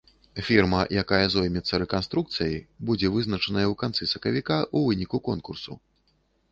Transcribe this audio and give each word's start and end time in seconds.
Фірма, 0.45 0.79
якая 1.01 1.19
зоймецца 1.33 1.81
рэканструкцыяй, 1.85 2.57
будзе 2.91 3.13
вызначаная 3.19 3.67
ў 3.73 3.81
канцы 3.85 4.03
сакавіка, 4.17 4.57
у 4.77 4.87
выніку 4.89 5.17
конкурсу. 5.31 5.81